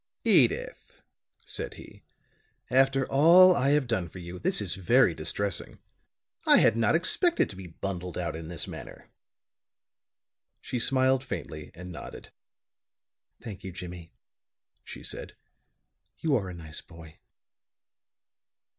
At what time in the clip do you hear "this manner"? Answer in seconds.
8.47-9.11